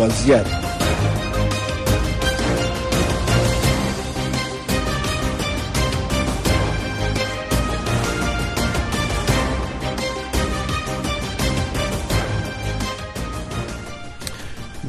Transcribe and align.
وضعیت 0.00 0.46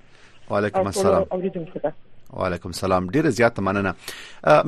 وعلیکم 0.51 0.87
السلام 0.91 2.05
وعلیکم 2.37 2.69
السلام 2.69 3.09
ډیر 3.13 3.29
زیات 3.37 3.59
مننه 3.67 3.93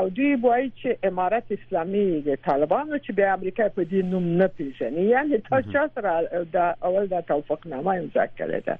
او 0.00 0.04
دوی 0.16 0.30
وایي 0.46 0.72
چې 0.80 1.10
امارات 1.12 1.52
اسلامي 1.56 2.06
د 2.30 2.40
طالبانو 2.48 2.94
چې 2.94 3.18
به 3.20 3.34
امریکا 3.38 3.66
په 3.78 3.86
دې 3.92 4.08
نوم 4.14 4.30
نه 4.40 4.50
پیژني 4.60 5.06
یعنی 5.10 5.42
تا 5.50 5.60
چا 5.74 5.84
سره 5.98 6.44
دا 6.56 6.66
اول 6.90 7.10
دا 7.14 7.20
توافقنامه 7.32 7.96
امضا 8.00 8.26
کړې 8.36 8.70
ده 8.70 8.78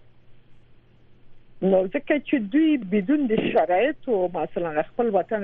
نو 1.74 1.84
ځکه 1.96 2.14
چې 2.30 2.36
دوی 2.56 2.72
بدون 2.94 3.22
د 3.32 3.34
شرایطو 3.52 4.14
مثلا 4.40 4.70
خپل 4.88 5.08
وطن 5.20 5.42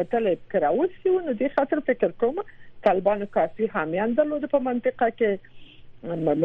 وطن 0.00 0.22
کراوسی 0.54 1.12
نو 1.28 1.32
د 1.44 1.46
خاطر 1.60 1.78
فکر 1.92 2.10
کوم 2.24 2.40
طالبانو 2.86 3.28
کافي 3.38 3.64
حامیان 3.78 4.10
درلود 4.20 4.44
په 4.58 4.64
منطقه 4.72 5.06
کې 5.20 5.30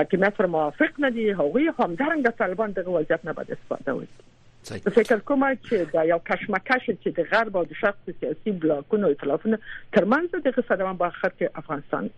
حکومت 0.00 0.42
سره 0.42 0.54
موافق 0.58 1.00
نه 1.06 1.14
دي 1.20 1.30
هغوی 1.42 1.64
هم 1.80 1.90
درنګ 2.04 2.36
طالبان 2.44 2.78
دغه 2.82 2.98
وضعیت 3.00 3.30
نه 3.30 3.38
باید 3.40 3.58
استفاده 3.58 3.98
وکړي 3.98 4.30
فکر 4.70 5.18
کوم 5.28 5.44
چې 5.44 5.90
دا 5.94 6.02
یو 6.08 6.18
کشمکش 6.28 6.84
چې 6.88 7.12
د 7.18 7.30
غرب 7.30 7.56
او 7.60 7.64
د 7.70 7.78
شرق 7.82 8.10
سیاسي 8.10 8.50
بلاکونو 8.64 9.08
اختلافونه 9.14 9.58
ترمنځ 9.96 10.44
د 10.48 10.66
صدام 10.68 11.00
په 11.00 11.08
اخر 11.14 11.32
کې 11.40 11.64
افغانستان 11.64 12.10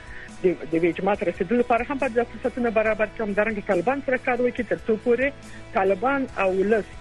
د 0.74 0.78
ویجمات 0.88 1.24
رسیدلو 1.32 1.62
لپاره 1.64 1.90
هم 1.92 2.04
باید 2.06 2.34
فرصتونه 2.36 2.76
برابر 2.82 3.14
کړم 3.16 3.40
درنګ 3.40 3.72
طالبان 3.72 4.06
سره 4.12 4.24
کار 4.30 4.46
وکړي 4.46 4.70
تر 4.76 4.86
څو 4.86 5.02
پورې 5.10 5.74
طالبان 5.82 6.30
او 6.46 6.50
لس 6.76 6.94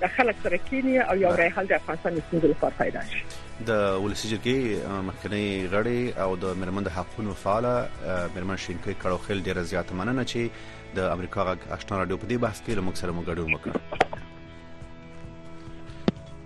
د 0.00 0.06
خلک 0.16 0.36
سره 0.42 0.58
کینی 0.66 0.98
او 0.98 1.14
یو 1.20 1.30
رای 1.38 1.48
حل 1.56 1.66
د 1.70 1.72
افغانستان 1.76 2.14
د 2.16 2.18
ستونزو 2.26 2.48
لپاره 2.50 2.76
پیدا 2.76 3.00
شي 3.08 3.18
د 3.70 3.72
ولسی 4.02 4.28
جرګې 4.28 5.00
مخکنی 5.08 5.42
غړي 5.72 6.20
او 6.26 6.36
د 6.44 6.54
مرمن 6.60 6.86
د 6.86 6.92
حقونو 6.94 7.34
فعاله 7.40 7.72
مرمن 8.36 8.62
شینکې 8.66 8.94
کړوخیل 9.02 9.42
ډیره 9.48 9.64
زیاته 9.72 9.98
مننه 10.00 10.24
چې 10.30 10.40
د 11.00 11.08
امریکا 11.16 11.44
غږ 11.48 11.76
آشنا 11.78 11.98
رادیو 12.04 12.18
په 12.22 12.30
دې 12.32 12.46
بحث 12.46 12.62
کې 12.62 12.80
لمک 12.80 12.96
سره 13.02 13.12
مو 13.18 13.26
ګډون 13.26 13.50
وکړ 13.54 13.72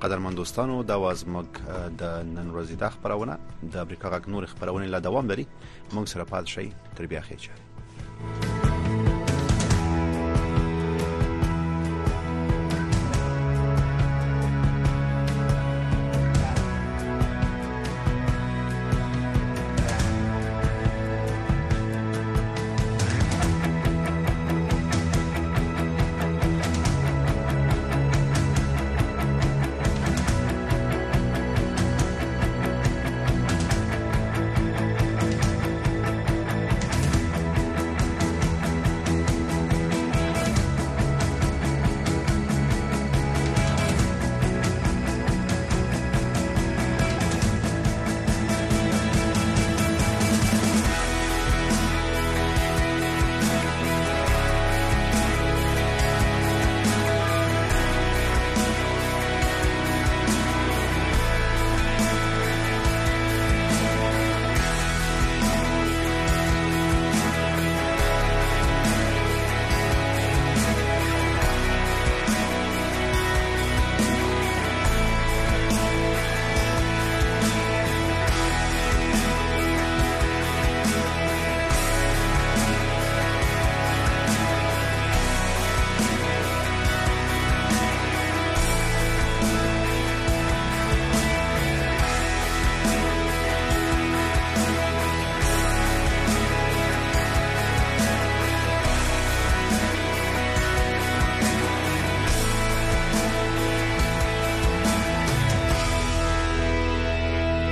قدرمن 0.07 0.35
دوستانو 0.41 0.81
دا 0.93 0.97
واز 1.07 1.21
موږ 1.29 1.49
د 2.03 2.33
نن 2.33 2.49
ورځې 2.49 2.77
د 2.83 2.85
خبرونه 2.97 3.35
د 3.53 3.75
امریکا 3.87 4.17
غږ 4.17 4.35
نور 4.37 4.51
خبرونه 4.57 4.85
لا 4.97 5.03
دوام 5.09 5.25
لري 5.35 5.47
موږ 5.55 6.05
سره 6.17 6.29
پات 6.35 6.53
شي 6.57 6.67
تر 7.03 7.09
بیا 7.15 7.25
خېچه 7.31 8.54